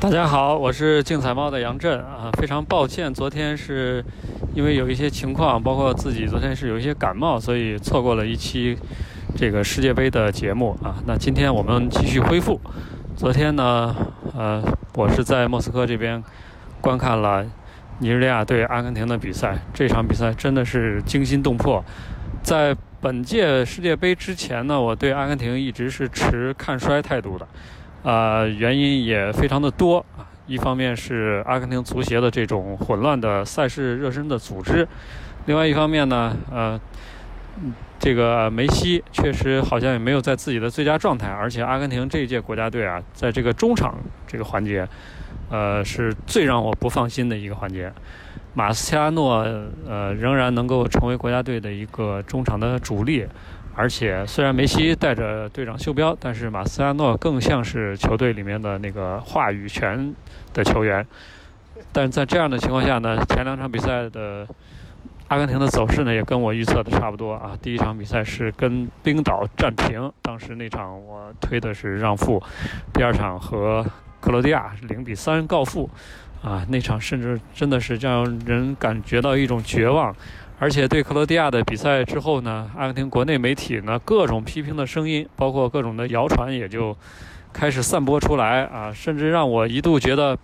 [0.00, 4.04] 大家好，我是竞彩猫的杨震啊，非常抱歉，昨天是
[4.54, 8.78] 因为有一些情况，包括自己昨天是有一些感冒，所以错过了一期
[9.36, 11.02] 这个世界杯的节目啊。
[11.04, 12.60] 那今天我们继续恢复。
[13.16, 13.92] 昨天呢，
[14.36, 14.62] 呃，
[14.94, 16.22] 我是在莫斯科这边
[16.80, 17.44] 观看了
[17.98, 21.84] 尼日利亚对阿根廷的比赛，这场比赛真的是惊心动魄。
[22.44, 27.48] 在本届世界杯之前呢，我对阿根廷一直是持看衰态度的。
[28.08, 30.24] 呃，原因也非常的多啊。
[30.46, 34.88] 一方面是阿根廷足协的这种混乱的赛事热身的组织，
[35.44, 36.80] 另外一方面呢，呃，
[37.98, 43.94] 这个梅西确实好像也没有在自己的最佳状态，而且阿根廷这一届国家队啊，在这个中场
[44.26, 44.88] 这个环节，
[45.50, 47.92] 呃，是最让我不放心的一个环节。
[48.54, 49.46] 马斯切拉诺
[49.86, 53.26] 呃仍然能够成为国家队的一个中场的主力。
[53.78, 60.12] 而且，虽然梅西带着队长袖标，但是马斯亚诺更像是球队里面的那个话语权
[60.52, 61.06] 的球员。
[61.92, 64.44] 但在这样的情况下呢，前两场比赛的
[65.28, 67.56] 阿根廷的走势呢，也跟我预测的差不多啊。
[67.62, 72.42] 第一场比赛是跟冰岛战平，当时那场我推的是让负；
[72.92, 73.86] 第二场和
[74.20, 75.88] 克罗地亚零比三告负，
[76.42, 80.12] 啊，那场甚至真的是让人感觉到一种绝望。
[80.60, 86.96] 而且对克罗地亚的比赛之后呢，阿根廷国内媒体呢各种批评的声音，包括各种的谣传也就
[87.52, 90.36] 开始散播出来啊，甚至让我一度觉得，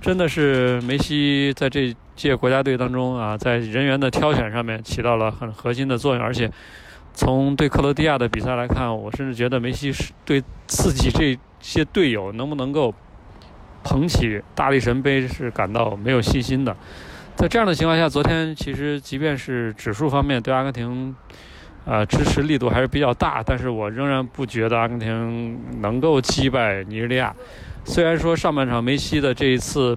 [0.00, 6.22] 真的是梅西在这届国家队当中啊，在人员的挑选上面起到了很核心的作用。
[6.22, 6.50] 而且
[7.14, 12.92] 从对克罗地亚的比赛来看，我甚至觉得梅西是对自己这些队友能不能够
[13.84, 16.76] 捧起大力神杯是感到没有信心的。
[17.40, 21.16] 在这样的情况下，昨天其实即便是指数方面对阿根廷，
[21.86, 27.34] 呃支持力度还是比较大，但是我仍然不觉得阿根廷能够击败尼日利亚。
[27.86, 29.96] 虽然说上半场梅西的这一次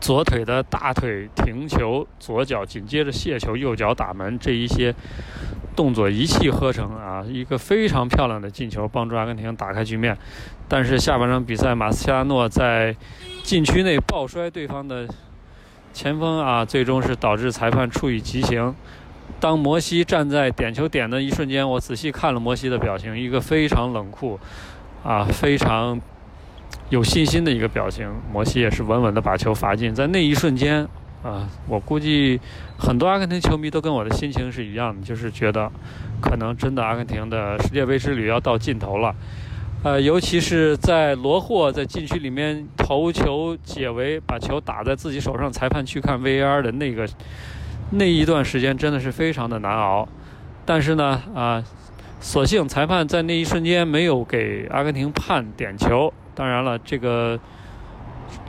[0.00, 4.94] 左腿的大腿停球，左脚紧接着卸球，右脚打门这一些
[5.76, 10.16] 动作一气呵成啊，一个非常漂亮的进球，帮助阿根廷打开局面。
[10.66, 12.96] 但是下半场比赛，马斯切拉诺在
[13.42, 15.06] 禁区内抱摔对方的。
[15.92, 18.74] 前锋啊，最终是导致裁判处以极刑。
[19.38, 24.38] 当摩西站在点球点的一瞬间，我仔细看了摩西的表情，一个非常冷酷，
[25.02, 25.98] 啊，非常
[26.90, 28.10] 有信心的一个表情。
[28.32, 29.94] 摩西也是稳稳的把球罚进。
[29.94, 30.86] 在那一瞬间，
[31.22, 32.40] 啊，我估计
[32.78, 35.70] 很多阿根廷球迷都跟我的心情是一样的，就是觉得
[36.20, 39.14] 可能真的阿根廷的世界杯之旅要到尽头了。
[39.82, 47.08] 呃，尤其是在罗霍在禁区里面头球解围，把球打在自己手上，裁判去看 VR 的那个
[47.92, 50.06] 那一段时间，真的是非常的难熬。
[50.66, 51.64] 但是呢，啊，
[52.20, 56.12] 所幸裁判在那一瞬间没有给阿根廷判点球。
[56.34, 57.40] 当然了，这个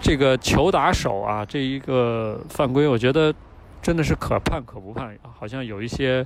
[0.02, 3.34] 这个球打手啊，这一个犯规，我觉得
[3.82, 5.18] 真的是可判可不判。
[5.40, 6.26] 好像有一些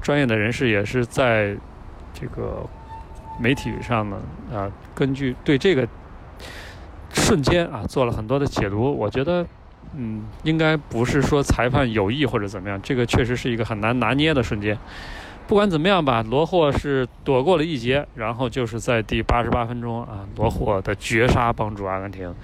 [0.00, 1.56] 专业的人士也是在
[2.14, 2.64] 这个。
[3.38, 4.16] 媒体上呢，
[4.52, 5.86] 啊，根据对这个
[7.12, 9.46] 瞬间啊做了很多的解读，我觉得，
[9.94, 14.76] 嗯，应该不是说裁判有意或者怎么样，这个确实是一个很难拿捏的瞬间。
[15.46, 22.34] 不管怎么样吧，罗霍是躲过了一劫，然后就是在第八十八分钟啊，罗霍的绝杀帮助阿根廷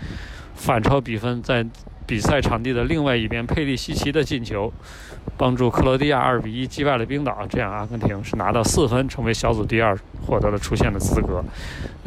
[0.54, 1.66] 反超比分，在。
[2.06, 4.70] 比赛场地的另外一边，佩利西奇的进球
[5.38, 11.42] 帮助克罗地亚二比一击败了冰岛，这样阿根廷是拿到四分，成为小组第二，获得了出线的资格。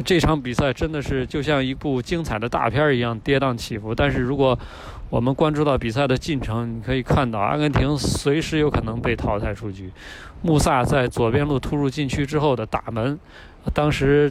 [0.04, 3.92] 这场比赛真的是就像一部精彩的大片一样跌宕起伏。
[3.92, 4.56] 但是如果
[5.10, 9.90] 我们关注到比赛的进程，你可以看到阿根廷随时有可能被淘汰出局。
[10.42, 13.18] 穆萨在左边路突入禁区之后的打门，
[13.74, 14.30] 当时，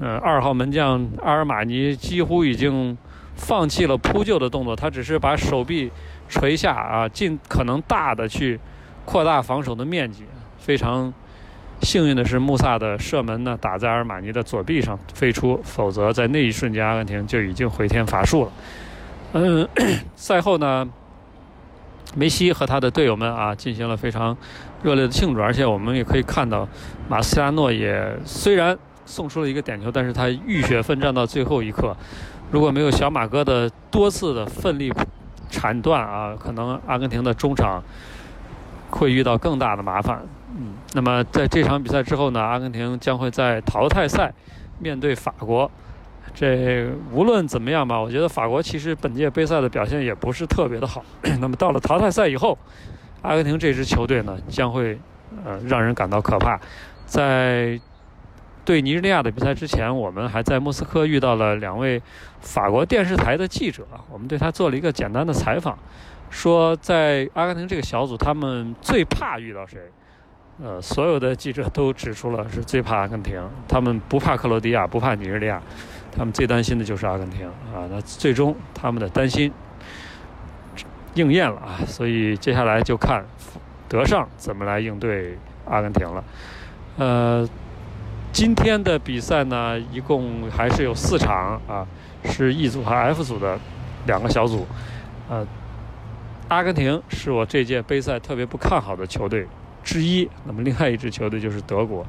[0.00, 2.98] 呃，二号门将阿尔马尼几乎已经。
[3.36, 5.90] 放弃了扑救的动作，他只是把手臂
[6.28, 8.58] 垂下啊，尽可能大的去
[9.04, 10.24] 扩大防守的面积。
[10.58, 11.12] 非常
[11.82, 18.52] 幸运的是，穆萨的射门呢打在阿尔马尼的左臂上飞出，否则在那一瞬间，阿根廷就已经回天乏术了。
[19.34, 19.68] 嗯，
[20.16, 20.88] 赛后呢，
[22.14, 24.34] 梅西和他的队友们啊进行了非常
[24.82, 26.66] 热烈的庆祝，而且我们也可以看到，
[27.08, 31.94] 马斯切拉诺也虽然送出了一个点球，但是他浴血奋战到最后一刻。
[32.54, 34.92] 如果没有小马哥的多次的奋力
[35.50, 37.82] 铲断啊，可能阿根廷的中场
[38.90, 40.22] 会遇到更大的麻烦。
[40.56, 44.32] 嗯，那么在这场比赛之后呢，阿根廷将会在淘汰赛
[44.78, 45.68] 面对法国。
[46.32, 51.04] 这无论怎么样吧，我觉得法国其实本届杯赛的表现也不是特别的好。
[51.40, 52.56] 那么到了淘汰赛以后，
[53.22, 54.96] 阿根廷这支球队呢将会
[55.44, 56.56] 呃让人感到可怕。
[57.04, 57.80] 在
[58.64, 62.00] 对尼日利亚的比赛之前，我们还在莫斯科遇到了两位
[62.40, 65.78] 法国电视台的记者，我们对他做了一个简单的采访，
[66.30, 69.78] 说在阿根廷这个小组，他们最怕遇到谁？
[70.62, 75.60] 呃，所有的记者都指出了是最怕阿根廷，他们不怕克罗地亚，不怕尼日利亚，
[76.16, 77.84] 他们最担心的就是阿根廷啊。
[77.90, 79.52] 那最终他们的担心
[81.14, 83.24] 应验了啊，所以接下来就看
[83.88, 85.36] 德尚怎么来应对
[85.66, 86.24] 阿根廷了。
[86.98, 87.48] 呃，
[88.34, 91.86] 今天的比赛呢，一共还是有四场啊，
[92.24, 93.56] 是 E 组和 F 组的
[94.08, 94.66] 两个小组。
[95.30, 95.46] 呃，
[96.48, 99.46] 阿根廷是我这届杯赛特别不看好的球队。
[99.84, 102.04] 之一，那么另外一支球队就是德国。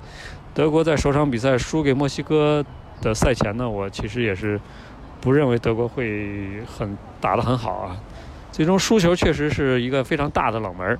[0.55, 2.65] 德国在首场比赛输给墨西哥
[3.03, 4.59] 的赛前呢，我其实也是
[5.21, 7.97] 不认为德国会很打得很好啊。
[8.51, 10.97] 最终输球确实是一个非常大的冷门。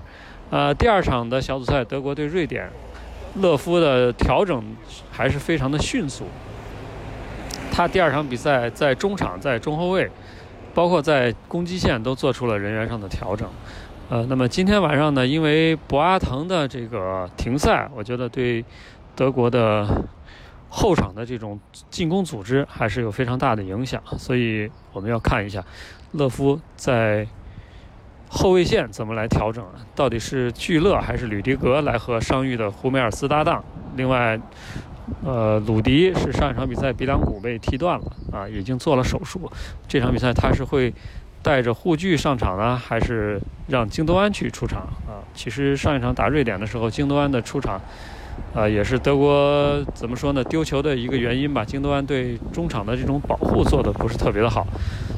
[0.52, 2.70] 呃，第二场的小组赛，德国对瑞典，
[3.36, 4.64] 勒夫的调整
[5.12, 6.26] 还是非常的迅速。
[7.72, 10.10] 他第二场比赛在中场、在中后卫，
[10.74, 13.48] 包括在攻击线都做出了人员上的调整。
[14.08, 18.64] 呃，那么今天晚上呢，因为博阿滕的这个停赛，我觉得对
[19.16, 19.86] 德国的
[20.70, 21.60] 后场的这种
[21.90, 25.64] 进攻组织还是有非常大的影响，所以我们要看一下
[26.12, 27.28] 勒夫在
[28.36, 29.66] 后卫线怎么来调整，
[29.96, 33.64] 到底是聚勒还是吕迪格来和伤愈的胡梅尔斯搭档？
[33.96, 34.40] 另外，
[35.24, 39.52] 呃，鲁迪是上一场比赛鼻梁骨被踢断了啊，已经做了手术，
[39.88, 40.94] 这场比赛他是会。
[41.46, 45.22] 带着护具上场呢，还是让京多安去出场啊？
[45.36, 47.80] 其实上一场打瑞典的时候，京多安的出场，
[48.56, 50.44] 啊，也是德国怎么说呢？
[50.46, 51.64] 丢球的一个原因吧。
[51.64, 54.66] 京多安对中场的这种保护做的不是特别的好，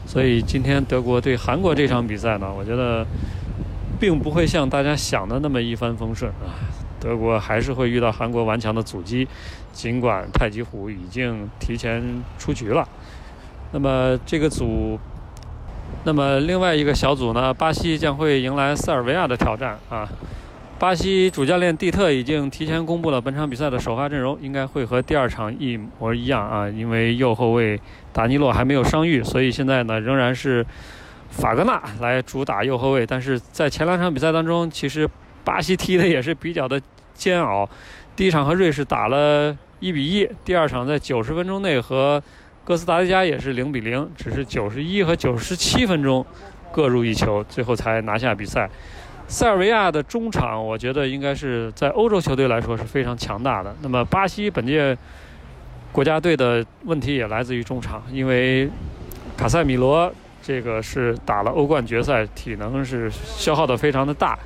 [0.07, 3.06] 所以今天德国对韩国这场比赛呢，我觉得
[4.00, 6.57] 并不会像大家想的那么一帆风顺啊。
[7.00, 9.27] 德国还是会遇到韩国顽强的阻击，
[9.71, 12.88] 尽管太极虎已经提前出局了。
[13.74, 14.98] 那么这个组。
[16.04, 20.07] 那么另外一个小组呢，巴西将会迎来塞尔维亚的挑战啊。
[20.79, 26.69] 巴西主教练蒂特已经提前公布了本场比赛的首发阵容，应该会和第二场一模一样啊。
[26.69, 27.79] 因为右后卫
[28.13, 30.63] 达尼洛还没有伤愈，所以现在呢仍然是
[31.31, 33.07] 法格纳来主打右后卫。
[33.07, 35.09] 但是在前两场比赛当中，其实
[35.44, 36.80] 巴西踢的也是比较的
[37.15, 37.68] 煎熬。
[38.15, 42.21] 第一场和瑞士打了一比一，第二场在九十分钟内和。
[42.63, 46.25] 哥斯达黎加也是零比零，只是九十一和九十七分钟
[46.69, 48.69] 各入一球，最后才拿下比赛。
[49.27, 53.75] 塞尔维亚的中场，我觉得应该是在欧洲球队来说是非常强大的。
[53.81, 54.97] 那么巴西本届
[55.91, 58.69] 国家队的问题也来自于中场，因为
[59.35, 64.38] 卡塞米罗这个是打了欧冠决赛，体能是消耗的非常的大。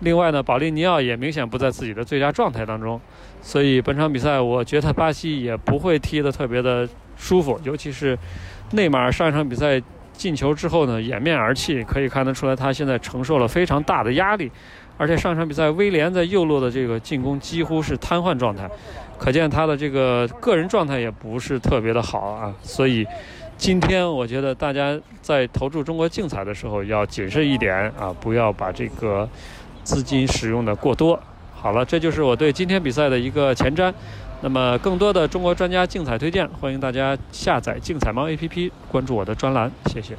[0.00, 3.00] 另外呢，保利尼奥也明显不在自己的最佳状态当中，
[3.42, 6.88] 所以本场比赛我觉得巴西也不会踢得特别的。
[7.20, 8.16] 舒服，尤其是
[8.70, 9.82] 内马尔上一场比赛
[10.18, 14.50] 进球之后呢，掩面而泣，可以看得出来他现在承受了非常大的压力。
[14.98, 18.68] 而且上场比赛威廉在右路的这个进攻几乎是瘫痪状态，
[19.16, 22.52] 可见他的这个个人状态也不是特别的好啊。
[22.62, 23.06] 所以
[23.56, 29.28] 今天我觉得大家在投注中国竞彩的时候要谨慎一点啊，不要把这个
[29.84, 31.18] 资金使用的过多。
[31.54, 33.94] 好了，这就是我对今天比赛的一个前瞻。
[34.40, 40.16] 那么，更多的中国专家竞彩推荐，欢迎大家下载竞彩猫 APP，关注我的专栏，谢谢。